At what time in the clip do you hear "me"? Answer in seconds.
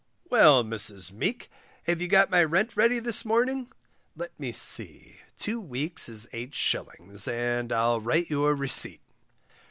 4.39-4.51